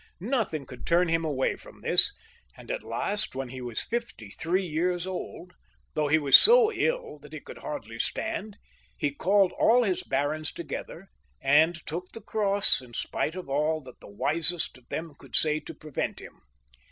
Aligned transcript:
Nothing 0.19 0.65
could 0.65 0.87
turn 0.87 1.09
him 1.09 1.23
away 1.23 1.55
from 1.55 1.81
this, 1.81 2.11
and 2.57 2.71
at 2.71 2.81
liast, 2.81 3.35
when 3.35 3.49
he 3.49 3.61
was 3.61 3.83
fifby 3.85 4.31
three 4.33 4.65
years 4.65 5.05
old, 5.05 5.53
though 5.93 6.07
he 6.07 6.17
was 6.17 6.35
so 6.35 6.71
ill 6.73 7.19
that 7.19 7.33
he 7.33 7.39
could 7.39 7.59
hardly 7.59 7.99
stand, 7.99 8.57
he 8.97 9.11
called 9.11 9.51
all 9.59 9.83
his 9.83 10.01
barons 10.01 10.51
together, 10.51 11.09
and 11.39 11.85
took 11.85 12.13
the 12.13 12.21
cross 12.21 12.81
in 12.81 12.95
spite 12.95 13.35
of 13.35 13.47
aU 13.47 13.81
that 13.81 13.99
the 13.99 14.09
wisest 14.09 14.75
of 14.79 14.89
them 14.89 15.13
could 15.19 15.35
say 15.35 15.59
to 15.59 15.73
prevent 15.75 16.17
him. 16.19 16.41